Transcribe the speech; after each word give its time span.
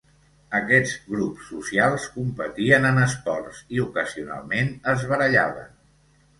Aquests 0.59 0.93
grups 1.09 1.43
socials 1.49 2.07
competien 2.15 2.89
en 2.93 2.99
esports 3.03 3.63
i 3.77 3.85
ocasionalment 3.87 4.75
es 4.97 5.09
barallaven. 5.15 5.73